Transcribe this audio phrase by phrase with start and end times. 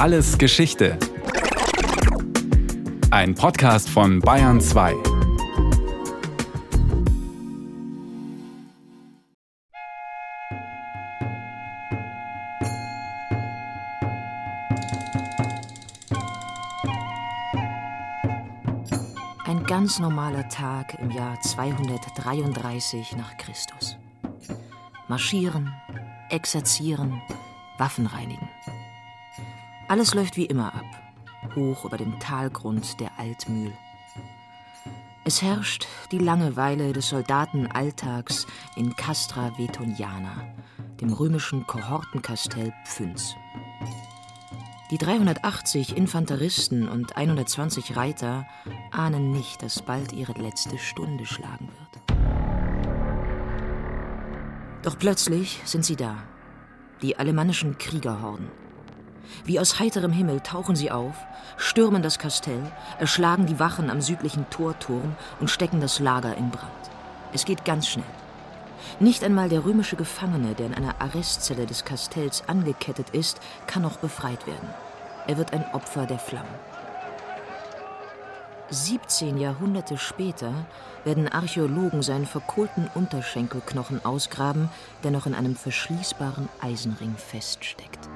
[0.00, 0.98] Alles Geschichte.
[3.10, 4.94] Ein Podcast von Bayern 2.
[19.44, 23.98] Ein ganz normaler Tag im Jahr 233 nach Christus.
[25.08, 25.74] Marschieren,
[26.30, 27.20] exerzieren,
[27.76, 28.48] Waffen reinigen.
[29.90, 30.84] Alles läuft wie immer ab,
[31.56, 33.72] hoch über dem Talgrund der Altmühl.
[35.24, 40.54] Es herrscht die Langeweile des Soldatenalltags in Castra Vetoniana,
[41.00, 43.34] dem römischen Kohortenkastell Pfünz.
[44.92, 48.46] Die 380 Infanteristen und 120 Reiter
[48.92, 52.20] ahnen nicht, dass bald ihre letzte Stunde schlagen wird.
[54.84, 56.18] Doch plötzlich sind sie da,
[57.02, 58.69] die alemannischen Kriegerhorden.
[59.44, 61.14] Wie aus heiterem Himmel tauchen sie auf,
[61.56, 62.62] stürmen das Kastell,
[62.98, 66.70] erschlagen die Wachen am südlichen Torturm und stecken das Lager in Brand.
[67.32, 68.04] Es geht ganz schnell.
[68.98, 73.98] Nicht einmal der römische Gefangene, der in einer Arrestzelle des Kastells angekettet ist, kann noch
[73.98, 74.68] befreit werden.
[75.26, 76.48] Er wird ein Opfer der Flammen.
[78.70, 80.52] 17 Jahrhunderte später
[81.04, 84.68] werden Archäologen seinen verkohlten Unterschenkelknochen ausgraben,
[85.02, 88.08] der noch in einem verschließbaren Eisenring feststeckt.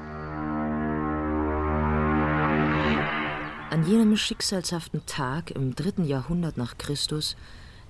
[3.75, 7.34] An jenem schicksalshaften Tag im dritten Jahrhundert nach Christus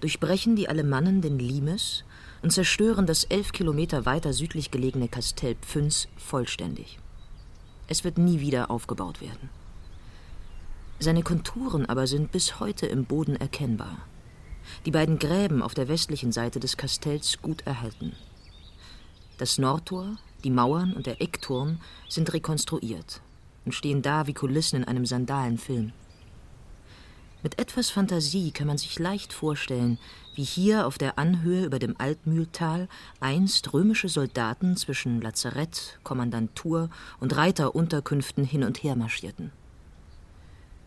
[0.00, 2.04] durchbrechen die Alemannen den Limes
[2.40, 6.98] und zerstören das elf Kilometer weiter südlich gelegene Kastell Pfünz vollständig.
[7.86, 9.50] Es wird nie wieder aufgebaut werden.
[11.00, 13.98] Seine Konturen aber sind bis heute im Boden erkennbar.
[14.86, 18.14] Die beiden Gräben auf der westlichen Seite des Kastells gut erhalten.
[19.36, 23.20] Das Nordtor, die Mauern und der Eckturm sind rekonstruiert
[23.64, 25.92] und stehen da wie Kulissen in einem Sandalenfilm.
[27.44, 29.98] Mit etwas Fantasie kann man sich leicht vorstellen,
[30.34, 32.88] wie hier auf der Anhöhe über dem Altmühltal
[33.20, 36.88] einst römische Soldaten zwischen Lazarett, Kommandantur
[37.20, 39.52] und Reiterunterkünften hin und her marschierten.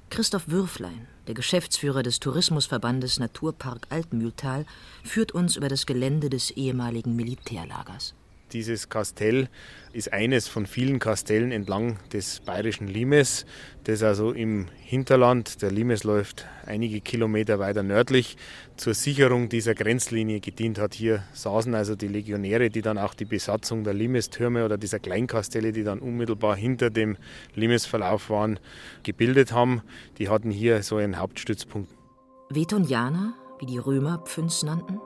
[0.10, 4.66] Christoph Würflein, der Geschäftsführer des Tourismusverbandes Naturpark Altmühltal,
[5.04, 8.16] führt uns über das Gelände des ehemaligen Militärlagers.
[8.54, 9.50] Dieses Kastell
[9.92, 13.46] ist eines von vielen Kastellen entlang des bayerischen Limes,
[13.84, 18.38] das also im Hinterland, der Limes läuft einige Kilometer weiter nördlich,
[18.78, 20.94] zur Sicherung dieser Grenzlinie gedient hat.
[20.94, 25.74] Hier saßen also die Legionäre, die dann auch die Besatzung der Limestürme oder dieser Kleinkastelle,
[25.74, 27.18] die dann unmittelbar hinter dem
[27.54, 28.60] Limesverlauf waren,
[29.04, 29.82] gebildet haben.
[30.20, 31.92] Die hatten hier so einen Hauptstützpunkt.
[32.50, 35.00] Vetonianer, wie die Römer Pfünz nannten,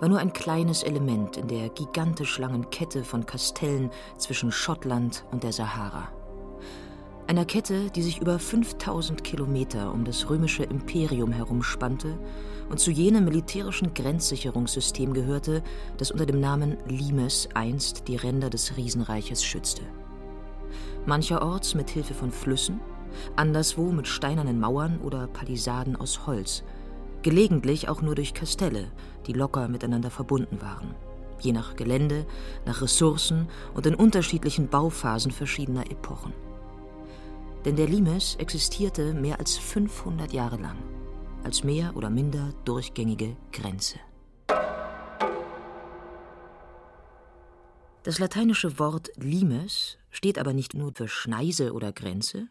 [0.00, 5.44] war nur ein kleines Element in der gigantisch langen Kette von Kastellen zwischen Schottland und
[5.44, 6.08] der Sahara.
[7.26, 12.18] Einer Kette, die sich über 5000 Kilometer um das römische Imperium herumspannte
[12.70, 15.62] und zu jenem militärischen Grenzsicherungssystem gehörte,
[15.98, 19.82] das unter dem Namen Limes einst die Ränder des Riesenreiches schützte.
[21.06, 22.80] Mancherorts mit Hilfe von Flüssen,
[23.36, 26.64] anderswo mit steinernen Mauern oder Palisaden aus Holz–
[27.22, 28.90] gelegentlich auch nur durch Kastelle,
[29.26, 30.94] die locker miteinander verbunden waren,
[31.40, 32.26] je nach Gelände,
[32.66, 36.32] nach Ressourcen und in unterschiedlichen Bauphasen verschiedener Epochen.
[37.64, 40.78] Denn der Limes existierte mehr als 500 Jahre lang,
[41.44, 43.98] als mehr oder minder durchgängige Grenze.
[48.02, 52.48] Das lateinische Wort limes steht aber nicht nur für Schneise oder Grenze,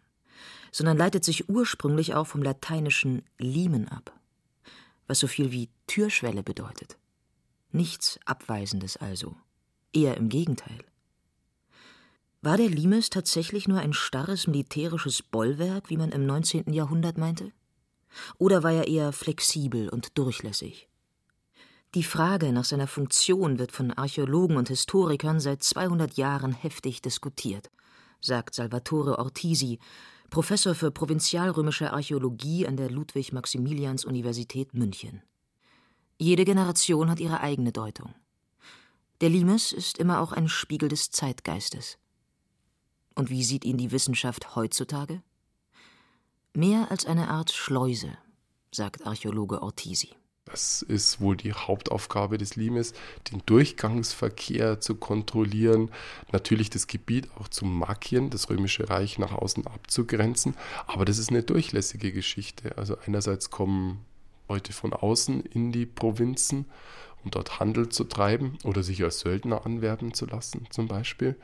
[0.72, 4.19] sondern leitet sich ursprünglich auch vom lateinischen limen ab
[5.10, 6.98] was so viel wie Türschwelle bedeutet.
[7.72, 9.36] Nichts Abweisendes also,
[9.92, 10.80] eher im Gegenteil.
[12.42, 16.72] War der Limes tatsächlich nur ein starres militärisches Bollwerk, wie man im 19.
[16.72, 17.52] Jahrhundert meinte?
[18.38, 20.88] Oder war er eher flexibel und durchlässig?
[21.96, 27.72] Die Frage nach seiner Funktion wird von Archäologen und Historikern seit 200 Jahren heftig diskutiert,
[28.22, 29.80] sagt Salvatore Ortisi,
[30.30, 35.24] Professor für provinzialrömische Archäologie an der Ludwig-Maximilians-Universität München.
[36.20, 38.14] Jede Generation hat ihre eigene Deutung.
[39.22, 41.98] Der Limes ist immer auch ein Spiegel des Zeitgeistes.
[43.16, 45.24] Und wie sieht ihn die Wissenschaft heutzutage?
[46.54, 48.18] Mehr als eine Art Schleuse,
[48.72, 50.19] sagt Archäologe Ortisi.
[50.52, 52.94] Das ist wohl die Hauptaufgabe des Limes,
[53.32, 55.92] den Durchgangsverkehr zu kontrollieren,
[56.32, 60.56] natürlich das Gebiet auch zu markieren, das Römische Reich nach außen abzugrenzen.
[60.88, 62.78] Aber das ist eine durchlässige Geschichte.
[62.78, 64.06] Also einerseits kommen
[64.48, 66.66] Leute von außen in die Provinzen,
[67.24, 71.36] um dort Handel zu treiben oder sich als Söldner anwerben zu lassen zum Beispiel.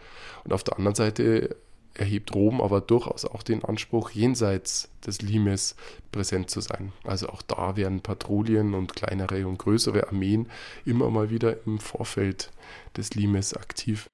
[0.43, 1.55] Und auf der anderen Seite
[1.95, 5.75] erhebt Rom aber durchaus auch den Anspruch, jenseits des Limes
[6.11, 6.91] präsent zu sein.
[7.03, 10.49] Also auch da werden Patrouillen und kleinere und größere Armeen
[10.85, 12.51] immer mal wieder im Vorfeld
[12.97, 14.07] des Limes aktiv.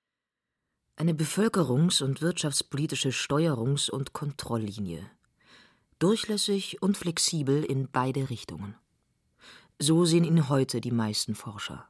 [0.95, 5.09] Eine bevölkerungs- und wirtschaftspolitische Steuerungs- und Kontrolllinie.
[5.99, 8.75] Durchlässig und flexibel in beide Richtungen.
[9.79, 11.87] So sehen ihn heute die meisten Forscher.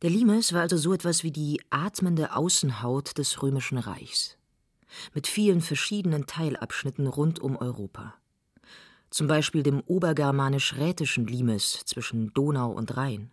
[0.00, 4.38] Der Limes war also so etwas wie die atmende Außenhaut des römischen Reichs
[5.14, 8.14] mit vielen verschiedenen Teilabschnitten rund um Europa.
[9.10, 13.30] Zum Beispiel dem obergermanisch-rätischen Limes zwischen Donau und Rhein.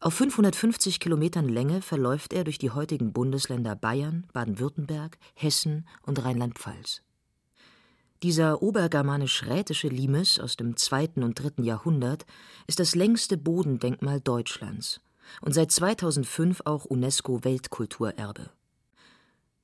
[0.00, 7.02] Auf 550 Kilometern Länge verläuft er durch die heutigen Bundesländer Bayern, Baden-Württemberg, Hessen und Rheinland-Pfalz.
[8.22, 12.26] Dieser obergermanisch-rätische Limes aus dem zweiten und dritten Jahrhundert
[12.66, 15.00] ist das längste Bodendenkmal Deutschlands
[15.40, 18.50] und seit 2005 auch UNESCO-Weltkulturerbe.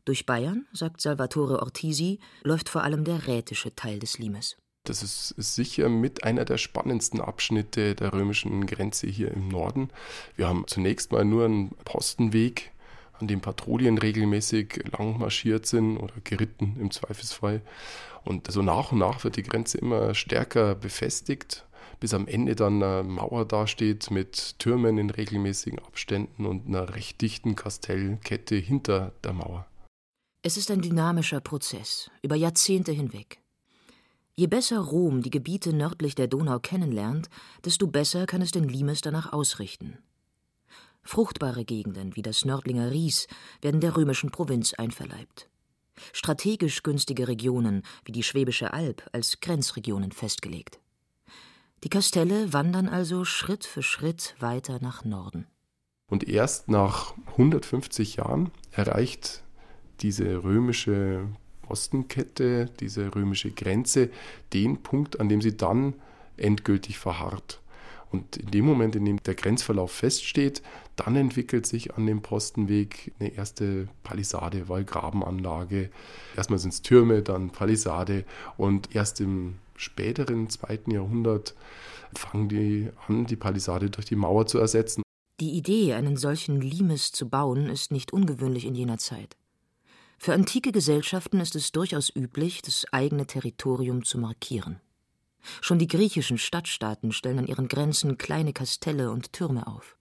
[0.05, 4.56] Durch Bayern, sagt Salvatore Ortisi, läuft vor allem der rätische Teil des Limes.
[4.87, 9.89] Das ist, sicher mit einer der spannendsten Abschnitte der römischen Grenze hier im Norden.
[10.37, 12.73] Wir haben zunächst mal nur einen Postenweg,
[13.19, 17.62] an dem Patrouillen regelmäßig lang marschiert sind oder geritten im Zweifelsfall.
[18.25, 21.65] Und so nach und nach wird die Grenze immer stärker befestigt,
[21.99, 27.23] bis am Ende dann eine Mauer dasteht mit Türmen in regelmäßigen Abständen und einer recht
[27.23, 29.67] dichten Kastellkette hinter der Mauer.
[30.46, 33.41] Es ist ein dynamischer Prozess, über Jahrzehnte hinweg.
[34.37, 37.31] Je besser Rom die Gebiete nördlich der Donau kennenlernt,
[37.64, 39.96] desto besser kann es den Limes danach ausrichten.
[41.02, 43.26] Fruchtbare Gegenden wie das Nördlinger Ries
[43.62, 45.49] werden der römischen Provinz einverleibt.
[46.12, 50.79] Strategisch günstige Regionen wie die Schwäbische Alb als Grenzregionen festgelegt.
[51.85, 55.46] Die Kastelle wandern also Schritt für Schritt weiter nach Norden.
[56.06, 59.44] Und erst nach 150 Jahren erreicht
[60.00, 61.29] diese römische
[61.69, 64.11] Ostenkette, diese römische Grenze,
[64.52, 65.94] den Punkt, an dem sie dann
[66.37, 67.61] endgültig verharrt.
[68.11, 70.62] Und in dem Moment, in dem der Grenzverlauf feststeht,
[70.94, 75.91] dann entwickelt sich an dem Postenweg eine erste Palisade, Wallgrabenanlage.
[76.37, 78.25] Erstmal sind es Türme, dann Palisade
[78.56, 81.56] und erst im späteren zweiten Jahrhundert
[82.17, 85.02] fangen die an, die Palisade durch die Mauer zu ersetzen.
[85.41, 89.37] Die Idee, einen solchen Limes zu bauen, ist nicht ungewöhnlich in jener Zeit.
[90.19, 94.81] Für antike Gesellschaften ist es durchaus üblich, das eigene Territorium zu markieren.
[95.61, 99.96] Schon die griechischen Stadtstaaten stellen an ihren Grenzen kleine Kastelle und Türme auf.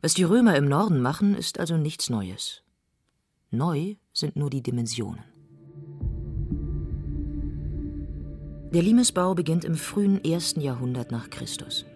[0.00, 2.62] Was die Römer im Norden machen, ist also nichts Neues.
[3.50, 5.24] Neu sind nur die Dimensionen.
[8.72, 11.86] Der Limesbau beginnt im frühen ersten Jahrhundert nach Christus.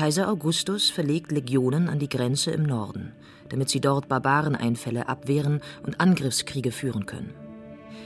[0.00, 3.12] Kaiser Augustus verlegt Legionen an die Grenze im Norden,
[3.50, 7.34] damit sie dort Barbareneinfälle abwehren und Angriffskriege führen können.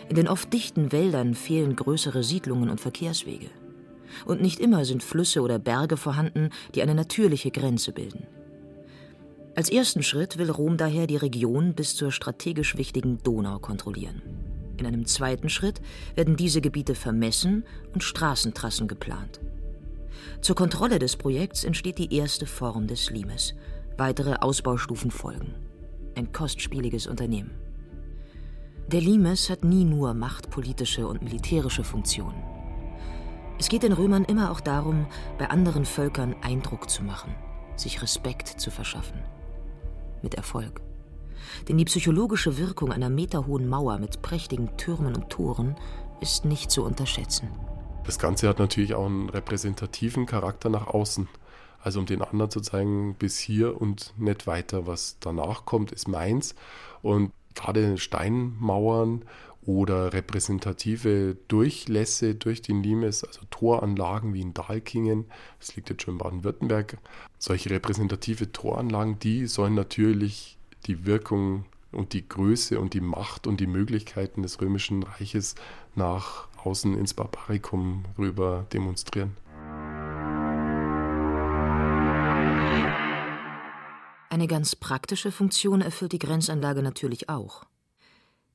[0.09, 3.47] In den oft dichten Wäldern fehlen größere Siedlungen und Verkehrswege.
[4.27, 8.27] Und nicht immer sind Flüsse oder Berge vorhanden, die eine natürliche Grenze bilden.
[9.55, 14.21] Als ersten Schritt will Rom daher die Region bis zur strategisch wichtigen Donau kontrollieren.
[14.79, 15.81] In einem zweiten Schritt
[16.17, 17.63] werden diese Gebiete vermessen
[17.93, 19.39] und Straßentrassen geplant.
[20.41, 23.55] Zur Kontrolle des Projekts entsteht die erste Form des Limes,
[23.97, 25.55] Weitere Ausbaustufen folgen.
[26.17, 27.53] Ein kostspieliges Unternehmen.
[28.89, 32.43] Der Limes hat nie nur machtpolitische und militärische Funktionen.
[33.57, 35.07] Es geht den Römern immer auch darum,
[35.39, 37.37] bei anderen Völkern Eindruck zu machen,
[37.77, 39.21] sich Respekt zu verschaffen.
[40.23, 40.81] Mit Erfolg.
[41.69, 45.77] Denn die psychologische Wirkung einer meterhohen Mauer mit prächtigen Türmen und Toren
[46.21, 47.49] ist nicht zu unterschätzen.
[48.05, 51.29] Das Ganze hat natürlich auch einen repräsentativen Charakter nach außen.
[51.83, 54.87] Also um den anderen zu zeigen, bis hier und nicht weiter.
[54.87, 56.55] Was danach kommt, ist meins.
[57.03, 59.23] Und gerade Steinmauern
[59.67, 65.27] oder repräsentative Durchlässe durch den Limes, also Toranlagen wie in Dahlkingen,
[65.59, 66.99] das liegt jetzt schon in Baden-Württemberg,
[67.39, 73.61] solche repräsentative Toranlagen, die sollen natürlich die Wirkung und die Größe und die Macht und
[73.61, 75.55] die Möglichkeiten des Römischen Reiches
[75.95, 79.37] nach außen ins Barbarikum rüber demonstrieren.
[84.31, 87.65] Eine ganz praktische Funktion erfüllt die Grenzanlage natürlich auch.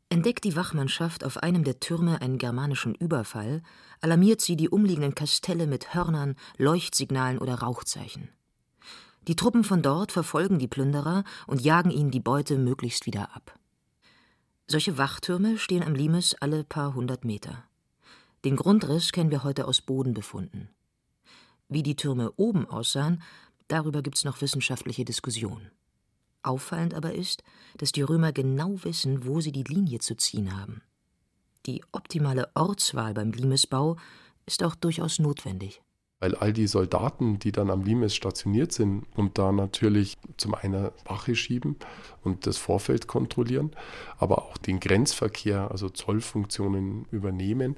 [0.10, 3.62] Entdeckt die Wachmannschaft auf einem der Türme einen germanischen Überfall,
[4.02, 8.30] alarmiert sie die umliegenden Kastelle mit Hörnern, Leuchtsignalen oder Rauchzeichen.
[9.28, 13.58] Die Truppen von dort verfolgen die Plünderer und jagen ihnen die Beute möglichst wieder ab.
[14.66, 17.69] Solche Wachtürme stehen am Limes alle paar hundert Meter.
[18.46, 20.70] Den Grundriss kennen wir heute aus Bodenbefunden.
[21.68, 23.22] Wie die Türme oben aussahen,
[23.70, 25.72] Darüber gibt es noch wissenschaftliche Diskussionen.
[26.42, 27.44] Auffallend aber ist,
[27.78, 30.82] dass die Römer genau wissen, wo sie die Linie zu ziehen haben.
[31.66, 33.98] Die optimale Ortswahl beim Limesbau
[34.46, 35.82] ist auch durchaus notwendig
[36.20, 40.90] weil all die Soldaten, die dann am Limes stationiert sind und da natürlich zum einen
[41.06, 41.78] Wache schieben
[42.24, 43.72] und das Vorfeld kontrollieren,
[44.18, 47.78] aber auch den Grenzverkehr, also Zollfunktionen übernehmen,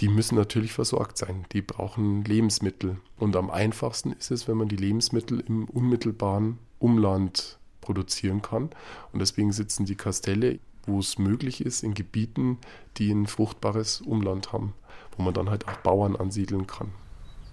[0.00, 1.46] die müssen natürlich versorgt sein.
[1.52, 2.98] Die brauchen Lebensmittel.
[3.18, 8.70] Und am einfachsten ist es, wenn man die Lebensmittel im unmittelbaren Umland produzieren kann.
[9.12, 12.58] Und deswegen sitzen die Kastelle, wo es möglich ist, in Gebieten,
[12.98, 14.74] die ein fruchtbares Umland haben,
[15.16, 16.92] wo man dann halt auch Bauern ansiedeln kann.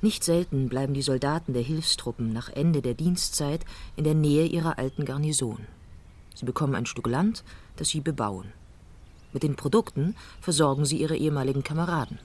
[0.02, 4.78] Nicht selten bleiben die Soldaten der Hilfstruppen nach Ende der Dienstzeit in der Nähe ihrer
[4.78, 5.66] alten Garnison.
[6.36, 7.44] Sie bekommen ein Stück Land,
[7.78, 8.54] das sie bebauen.
[9.34, 12.20] Mit den Produkten versorgen sie ihre ehemaligen Kameraden.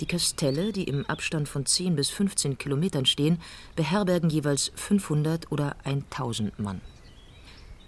[0.00, 3.38] Die Kastelle, die im Abstand von 10 bis 15 Kilometern stehen,
[3.76, 6.80] beherbergen jeweils 500 oder 1000 Mann.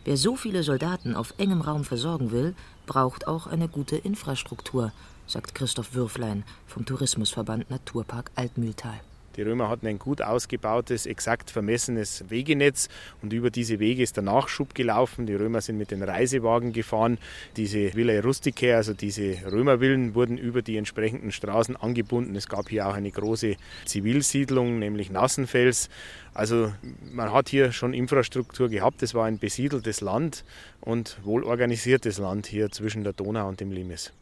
[0.04, 2.54] Wer so viele Soldaten auf engem Raum versorgen will,
[2.86, 4.92] braucht auch eine gute Infrastruktur,
[5.26, 9.00] sagt Christoph Würflein vom Tourismusverband Naturpark Altmühltal.
[9.36, 12.88] Die Römer hatten ein gut ausgebautes, exakt vermessenes Wegenetz
[13.22, 15.26] und über diese Wege ist der Nachschub gelaufen.
[15.26, 17.18] Die Römer sind mit den Reisewagen gefahren.
[17.56, 22.36] Diese Villa Rusticae, also diese Römervillen, wurden über die entsprechenden Straßen angebunden.
[22.36, 25.88] Es gab hier auch eine große Zivilsiedlung, nämlich Nassenfels.
[26.34, 26.72] Also
[27.10, 29.02] man hat hier schon Infrastruktur gehabt.
[29.02, 30.44] Es war ein besiedeltes Land
[30.82, 34.12] und wohlorganisiertes Land hier zwischen der Donau und dem Limes.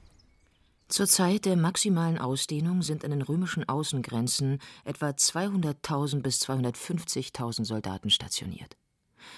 [0.91, 8.11] Zur Zeit der maximalen Ausdehnung sind an den römischen Außengrenzen etwa 200.000 bis 250.000 Soldaten
[8.11, 8.77] stationiert.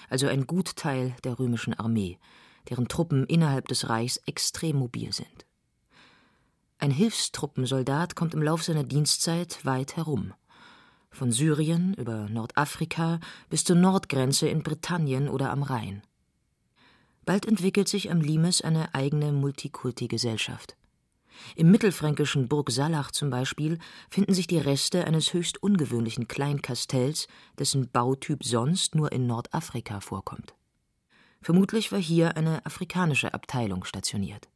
[0.09, 2.17] Also ein Gutteil der römischen Armee,
[2.69, 5.45] deren Truppen innerhalb des Reichs extrem mobil sind.
[6.79, 10.33] Ein Hilfstruppensoldat kommt im Lauf seiner Dienstzeit weit herum.
[11.11, 13.19] Von Syrien über Nordafrika
[13.51, 16.01] bis zur Nordgrenze in Britannien oder am Rhein.
[17.25, 20.77] Bald entwickelt sich am Limes eine eigene Multikulti-Gesellschaft.
[21.55, 27.27] Im mittelfränkischen Burg Sallach zum Beispiel finden sich die Reste eines höchst ungewöhnlichen Kleinkastells,
[27.59, 30.53] dessen Bautyp sonst nur in Nordafrika vorkommt.
[31.41, 34.47] Vermutlich war hier eine afrikanische Abteilung stationiert.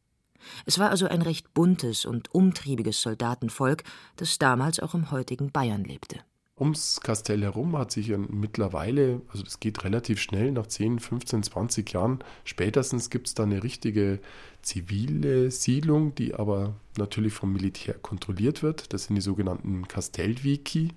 [0.66, 3.84] Es war also ein recht buntes und umtriebiges Soldatenvolk,
[4.16, 6.20] das damals auch im heutigen Bayern lebte.
[6.60, 11.92] Ums Kastell herum hat sich mittlerweile, also das geht relativ schnell, nach 10, 15, 20
[11.94, 14.20] Jahren spätestens gibt es da eine richtige
[14.64, 18.92] zivile Siedlung, die aber natürlich vom Militär kontrolliert wird.
[18.92, 20.90] Das sind die sogenannten Kastellviki.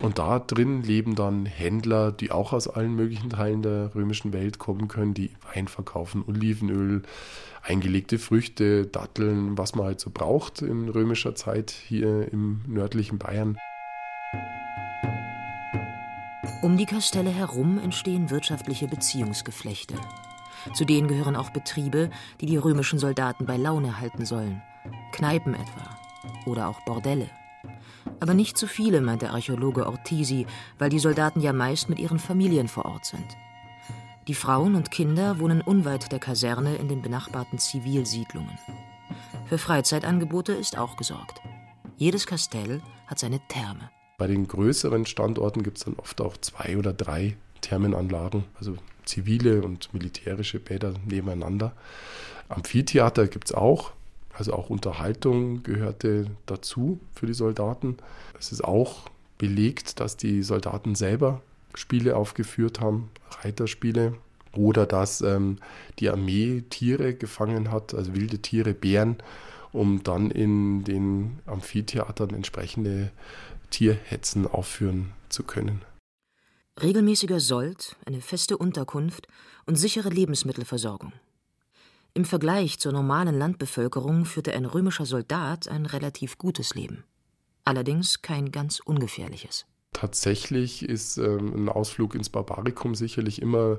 [0.00, 4.58] Und da drin leben dann Händler, die auch aus allen möglichen Teilen der römischen Welt
[4.58, 7.02] kommen können, die Wein verkaufen, Olivenöl,
[7.62, 13.58] eingelegte Früchte, Datteln, was man halt so braucht in römischer Zeit hier im nördlichen Bayern.
[16.62, 19.94] Um die Kastelle herum entstehen wirtschaftliche Beziehungsgeflechte.
[20.74, 22.10] Zu denen gehören auch Betriebe,
[22.42, 24.60] die die römischen Soldaten bei Laune halten sollen.
[25.12, 25.98] Kneipen etwa.
[26.44, 27.30] Oder auch Bordelle.
[28.20, 30.46] Aber nicht zu viele, meint der Archäologe Ortisi,
[30.78, 33.36] weil die Soldaten ja meist mit ihren Familien vor Ort sind.
[34.28, 38.58] Die Frauen und Kinder wohnen unweit der Kaserne in den benachbarten Zivilsiedlungen.
[39.46, 41.40] Für Freizeitangebote ist auch gesorgt.
[41.96, 43.90] Jedes Kastell hat seine Therme.
[44.20, 49.62] Bei den größeren Standorten gibt es dann oft auch zwei oder drei Thermenanlagen, also zivile
[49.62, 51.72] und militärische Bäder nebeneinander.
[52.50, 53.92] Amphitheater gibt es auch,
[54.34, 57.96] also auch Unterhaltung gehörte dazu für die Soldaten.
[58.38, 59.08] Es ist auch
[59.38, 61.40] belegt, dass die Soldaten selber
[61.72, 63.08] Spiele aufgeführt haben,
[63.42, 64.18] Reiterspiele,
[64.52, 65.56] oder dass ähm,
[65.98, 69.16] die Armee Tiere gefangen hat, also wilde Tiere, Bären,
[69.72, 73.12] um dann in den Amphitheatern entsprechende
[73.70, 75.82] Tierhetzen aufführen zu können.
[76.82, 79.28] Regelmäßiger Sold, eine feste Unterkunft
[79.66, 81.12] und sichere Lebensmittelversorgung.
[82.14, 87.04] Im Vergleich zur normalen Landbevölkerung führte ein römischer Soldat ein relativ gutes Leben.
[87.64, 89.66] Allerdings kein ganz ungefährliches.
[89.92, 93.78] Tatsächlich ist ähm, ein Ausflug ins Barbarikum sicherlich immer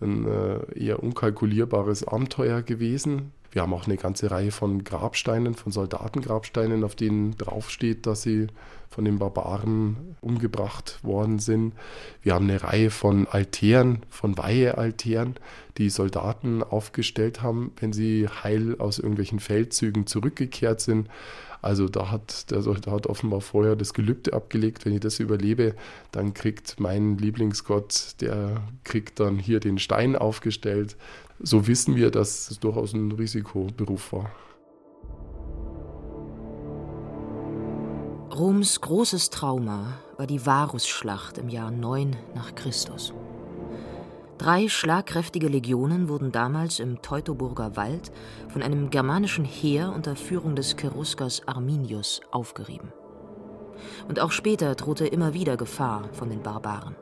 [0.00, 3.32] ein äh, eher unkalkulierbares Abenteuer gewesen.
[3.52, 8.46] Wir haben auch eine ganze Reihe von Grabsteinen, von Soldatengrabsteinen, auf denen draufsteht, dass sie
[8.88, 11.74] von den Barbaren umgebracht worden sind.
[12.22, 15.36] Wir haben eine Reihe von Altären, von Weihealtären,
[15.78, 21.08] die Soldaten aufgestellt haben, wenn sie heil aus irgendwelchen Feldzügen zurückgekehrt sind.
[21.62, 25.74] Also da hat der Soldat offenbar vorher das Gelübde abgelegt, wenn ich das überlebe,
[26.10, 30.96] dann kriegt mein Lieblingsgott, der kriegt dann hier den Stein aufgestellt.
[31.42, 34.30] So wissen wir, dass es durchaus ein Risikoberuf war.
[38.36, 43.12] Roms großes Trauma war die Varusschlacht im Jahr 9 nach Christus.
[44.38, 48.12] Drei schlagkräftige Legionen wurden damals im Teutoburger Wald
[48.48, 52.92] von einem germanischen Heer unter Führung des Cheruskers Arminius aufgerieben.
[54.08, 56.96] Und auch später drohte immer wieder Gefahr von den Barbaren.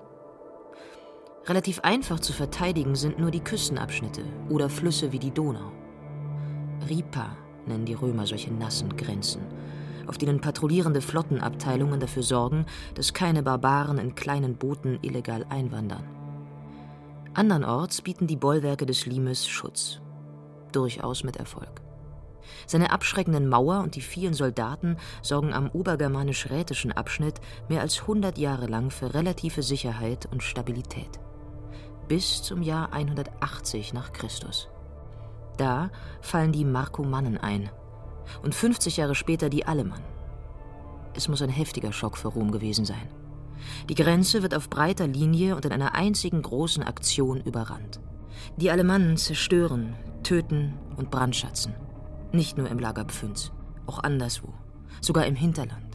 [1.48, 5.72] Relativ einfach zu verteidigen sind nur die Küstenabschnitte oder Flüsse wie die Donau.
[6.90, 7.36] Ripa
[7.66, 9.40] nennen die Römer solche nassen Grenzen,
[10.06, 16.04] auf denen patrouillierende Flottenabteilungen dafür sorgen, dass keine Barbaren in kleinen Booten illegal einwandern.
[17.32, 20.00] Andernorts bieten die Bollwerke des Limes Schutz.
[20.72, 21.80] Durchaus mit Erfolg.
[22.66, 27.40] Seine abschreckenden Mauer und die vielen Soldaten sorgen am obergermanisch-rätischen Abschnitt
[27.70, 31.20] mehr als 100 Jahre lang für relative Sicherheit und Stabilität.
[32.08, 34.68] Bis zum Jahr 180 nach Christus.
[35.58, 35.90] Da
[36.22, 37.68] fallen die Markomannen ein
[38.42, 40.06] und 50 Jahre später die Allemannen.
[41.14, 43.08] Es muss ein heftiger Schock für Rom gewesen sein.
[43.90, 48.00] Die Grenze wird auf breiter Linie und in einer einzigen großen Aktion überrannt.
[48.56, 51.74] Die Alemannen zerstören, töten und brandschatzen.
[52.32, 53.52] Nicht nur im Lager Pfünz,
[53.86, 54.54] auch anderswo,
[55.02, 55.87] sogar im Hinterland.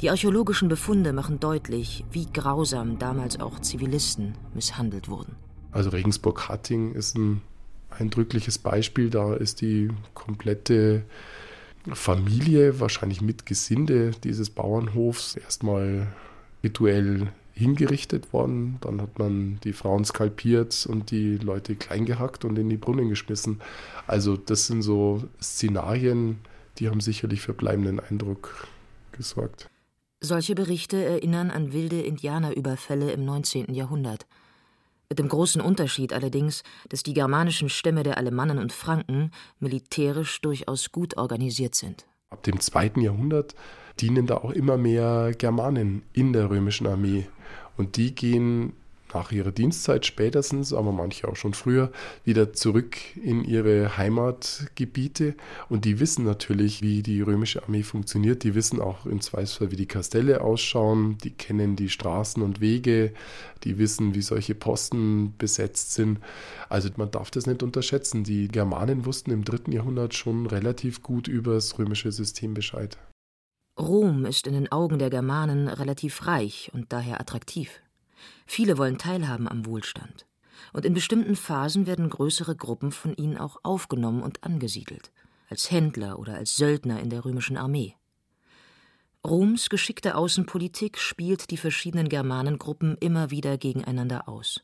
[0.00, 5.34] Die archäologischen Befunde machen deutlich, wie grausam damals auch Zivilisten misshandelt wurden.
[5.72, 7.42] Also Regensburg-Hatting ist ein
[7.90, 9.10] eindrückliches Beispiel.
[9.10, 11.02] Da ist die komplette
[11.92, 16.06] Familie, wahrscheinlich mit Gesinde dieses Bauernhofs, erstmal
[16.62, 18.78] rituell hingerichtet worden.
[18.80, 23.08] Dann hat man die Frauen skalpiert und die Leute klein gehackt und in die Brunnen
[23.08, 23.60] geschmissen.
[24.06, 26.38] Also das sind so Szenarien,
[26.78, 28.68] die haben sicherlich für bleibenden Eindruck
[29.10, 29.68] gesorgt.
[30.20, 33.72] Solche Berichte erinnern an wilde Indianerüberfälle im 19.
[33.72, 34.26] Jahrhundert.
[35.08, 40.90] Mit dem großen Unterschied allerdings, dass die germanischen Stämme der Alemannen und Franken militärisch durchaus
[40.90, 42.04] gut organisiert sind.
[42.30, 43.54] Ab dem zweiten Jahrhundert
[44.00, 47.28] dienen da auch immer mehr Germanen in der römischen Armee.
[47.76, 48.72] Und die gehen
[49.14, 51.90] nach ihrer Dienstzeit spätestens, aber manche auch schon früher,
[52.24, 55.34] wieder zurück in ihre Heimatgebiete.
[55.68, 58.44] Und die wissen natürlich, wie die römische Armee funktioniert.
[58.44, 61.18] Die wissen auch im Zweifelsfall, wie die Kastelle ausschauen.
[61.18, 63.12] Die kennen die Straßen und Wege.
[63.64, 66.18] Die wissen, wie solche Posten besetzt sind.
[66.68, 68.24] Also man darf das nicht unterschätzen.
[68.24, 72.98] Die Germanen wussten im dritten Jahrhundert schon relativ gut über das römische System Bescheid.
[73.78, 77.80] Rom ist in den Augen der Germanen relativ reich und daher attraktiv.
[78.46, 80.26] Viele wollen teilhaben am Wohlstand.
[80.72, 85.12] Und in bestimmten Phasen werden größere Gruppen von ihnen auch aufgenommen und angesiedelt,
[85.48, 87.94] als Händler oder als Söldner in der römischen Armee.
[89.26, 94.62] Roms geschickte Außenpolitik spielt die verschiedenen Germanengruppen immer wieder gegeneinander aus.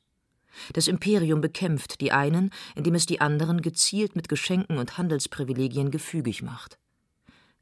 [0.72, 6.42] Das Imperium bekämpft die einen, indem es die anderen gezielt mit Geschenken und Handelsprivilegien gefügig
[6.42, 6.78] macht.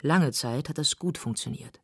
[0.00, 1.81] Lange Zeit hat das gut funktioniert.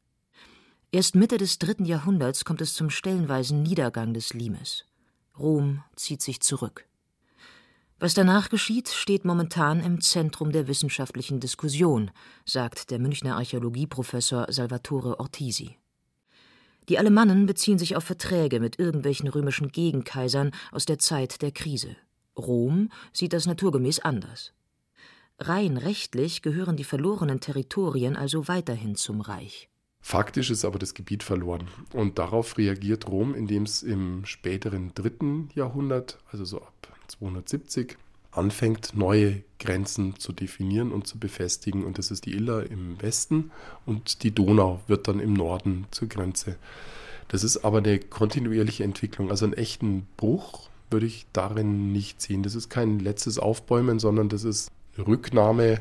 [0.91, 4.87] Erst Mitte des dritten Jahrhunderts kommt es zum stellenweisen Niedergang des Limes.
[5.39, 6.87] Rom zieht sich zurück.
[7.99, 12.11] Was danach geschieht, steht momentan im Zentrum der wissenschaftlichen Diskussion,
[12.47, 15.77] sagt der Münchner Archäologieprofessor Salvatore Ortisi.
[16.89, 21.97] Die Alemannen beziehen sich auf Verträge mit irgendwelchen römischen Gegenkaisern aus der Zeit der Krise.
[22.35, 24.55] Rom sieht das naturgemäß anders.
[25.39, 29.69] Rein rechtlich gehören die verlorenen Territorien also weiterhin zum Reich.
[30.01, 31.69] Faktisch ist aber das Gebiet verloren.
[31.93, 37.97] Und darauf reagiert Rom, indem es im späteren dritten Jahrhundert, also so ab 270,
[38.31, 41.85] anfängt, neue Grenzen zu definieren und zu befestigen.
[41.85, 43.51] Und das ist die Iller im Westen
[43.87, 46.57] und die Donau wird dann im Norden zur Grenze.
[47.29, 49.31] Das ist aber eine kontinuierliche Entwicklung.
[49.31, 52.43] Also einen echten Bruch würde ich darin nicht sehen.
[52.43, 55.81] Das ist kein letztes Aufbäumen, sondern das ist Rücknahme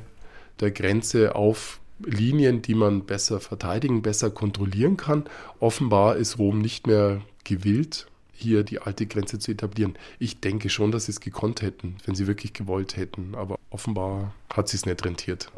[0.60, 5.26] der Grenze auf Linien, die man besser verteidigen, besser kontrollieren kann.
[5.60, 9.98] Offenbar ist Rom nicht mehr gewillt, hier die alte Grenze zu etablieren.
[10.20, 14.34] Ich denke schon, dass sie es gekonnt hätten, wenn sie wirklich gewollt hätten, aber offenbar
[14.54, 15.52] hat sie es nicht rentiert.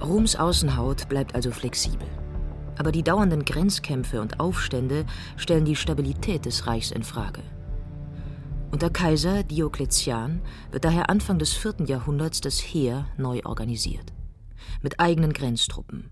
[0.00, 2.06] Roms Außenhaut bleibt also flexibel.
[2.78, 7.42] Aber die dauernden Grenzkämpfe und Aufstände stellen die Stabilität des Reichs in Frage.
[8.70, 11.86] Unter Kaiser Diokletian wird daher Anfang des 4.
[11.86, 14.12] Jahrhunderts das Heer neu organisiert.
[14.82, 16.10] Mit eigenen Grenztruppen,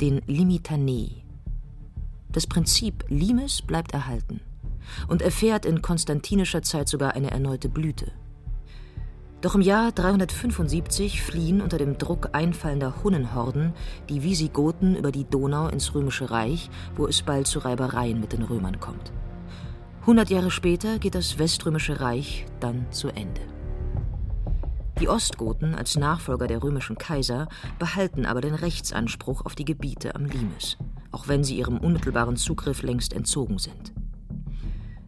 [0.00, 1.24] den Limitanei.
[2.30, 4.40] Das Prinzip Limes bleibt erhalten
[5.08, 8.12] und erfährt in konstantinischer Zeit sogar eine erneute Blüte.
[9.40, 13.72] Doch im Jahr 375 fliehen unter dem Druck einfallender Hunnenhorden
[14.08, 18.42] die Visigoten über die Donau ins Römische Reich, wo es bald zu Reibereien mit den
[18.42, 19.12] Römern kommt.
[20.06, 23.57] Hundert Jahre später geht das Weströmische Reich dann zu Ende.
[25.00, 30.24] Die Ostgoten als Nachfolger der römischen Kaiser behalten aber den Rechtsanspruch auf die Gebiete am
[30.24, 30.76] Limes,
[31.12, 33.92] auch wenn sie ihrem unmittelbaren Zugriff längst entzogen sind.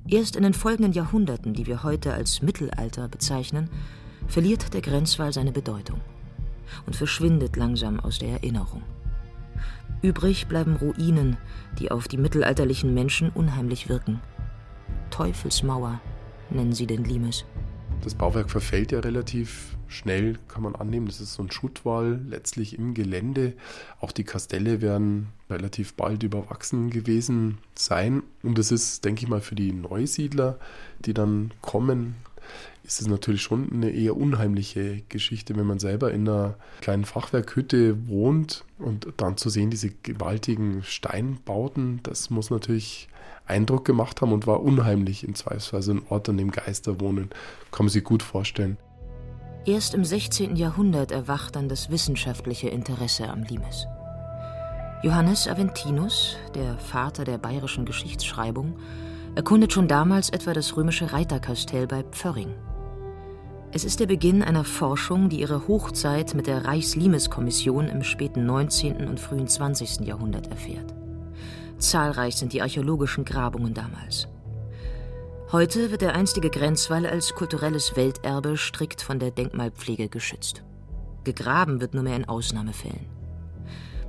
[0.06, 3.68] Erst in den folgenden Jahrhunderten, die wir heute als Mittelalter bezeichnen,
[4.28, 6.00] verliert der Grenzwall seine Bedeutung
[6.86, 8.82] und verschwindet langsam aus der Erinnerung.
[10.02, 11.36] Übrig bleiben Ruinen,
[11.80, 14.20] die auf die mittelalterlichen Menschen unheimlich wirken.
[15.10, 16.00] Teufelsmauer
[16.48, 17.44] nennen sie den Limes.
[18.02, 21.06] Das Bauwerk verfällt ja relativ schnell, kann man annehmen.
[21.06, 23.52] Das ist so ein Schuttwall letztlich im Gelände.
[24.00, 28.22] Auch die Kastelle werden relativ bald überwachsen gewesen sein.
[28.42, 30.58] Und das ist, denke ich mal, für die Neusiedler,
[31.04, 32.14] die dann kommen,
[32.84, 38.08] ist es natürlich schon eine eher unheimliche Geschichte, wenn man selber in einer kleinen Fachwerkhütte
[38.08, 43.08] wohnt und dann zu sehen, diese gewaltigen Steinbauten, das muss natürlich
[43.50, 47.30] Eindruck gemacht haben und war unheimlich in Zweifelsweise ein Ort, an dem Geister wohnen.
[47.70, 48.78] Kann man sich gut vorstellen.
[49.66, 50.56] Erst im 16.
[50.56, 53.86] Jahrhundert erwacht dann das wissenschaftliche Interesse am Limes.
[55.02, 58.76] Johannes Aventinus, der Vater der bayerischen Geschichtsschreibung,
[59.34, 62.54] erkundet schon damals etwa das römische Reiterkastell bei Pförring.
[63.72, 69.06] Es ist der Beginn einer Forschung, die ihre Hochzeit mit der Reichslimes-Kommission im späten 19.
[69.06, 70.00] und frühen 20.
[70.00, 70.99] Jahrhundert erfährt.
[71.80, 74.28] Zahlreich sind die archäologischen Grabungen damals.
[75.50, 80.62] Heute wird der einstige Grenzwall als kulturelles Welterbe strikt von der Denkmalpflege geschützt.
[81.24, 83.06] Gegraben wird nur mehr in Ausnahmefällen.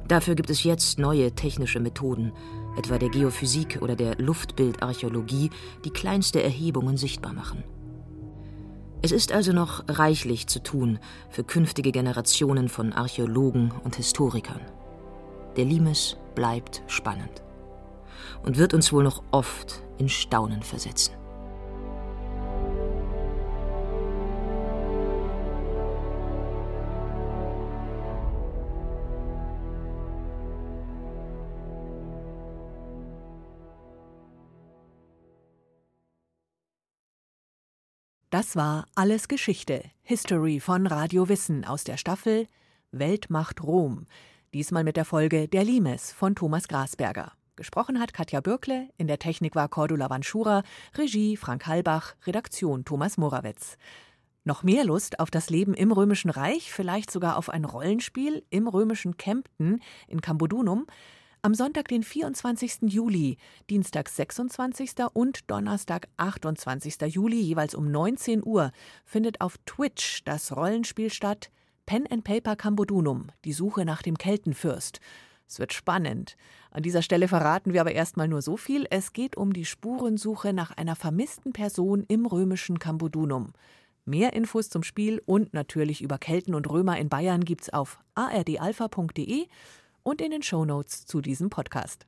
[0.08, 2.34] Dafür gibt es jetzt neue technische Methoden,
[2.78, 5.50] etwa der Geophysik oder der Luftbildarchäologie,
[5.86, 7.64] die kleinste Erhebungen sichtbar machen.
[9.02, 14.62] Es ist also noch reichlich zu tun für künftige Generationen von Archäologen und Historikern.
[15.58, 17.42] Der Limes bleibt spannend
[18.44, 21.14] und wird uns wohl noch oft in Staunen versetzen.
[38.32, 42.48] Das war Alles Geschichte, History von Radio Wissen aus der Staffel
[42.92, 44.08] Weltmacht Rom.
[44.54, 47.34] Diesmal mit der Folge Der Limes von Thomas Grasberger.
[47.58, 50.64] Gesprochen hat Katja Bürkle, in der Technik war Cordula Vanschura,
[50.98, 53.78] Regie Frank Halbach, Redaktion Thomas Morawetz.
[54.46, 58.68] Noch mehr Lust auf das Leben im Römischen Reich, vielleicht sogar auf ein Rollenspiel im
[58.68, 60.88] römischen Kempten in Cambodunum?
[61.44, 62.84] Am Sonntag, den 24.
[62.84, 63.38] Juli,
[63.70, 64.92] Dienstag 26.
[65.12, 67.02] und Donnerstag 28.
[67.14, 68.72] Juli, jeweils um 19 Uhr,
[69.04, 71.52] findet auf Twitch das Rollenspiel statt
[71.86, 75.02] Pen and Paper Cambodunum, die Suche nach dem Keltenfürst.
[75.52, 76.38] Es wird spannend.
[76.72, 78.88] An dieser Stelle verraten wir aber erstmal nur so viel.
[78.90, 83.52] Es geht um die Spurensuche nach einer vermissten Person im römischen Cambodunum.
[84.06, 89.48] Mehr Infos zum Spiel und natürlich über Kelten und Römer in Bayern gibt's auf ardalpha.de
[90.04, 92.00] und in den Shownotes zu diesem Podcast.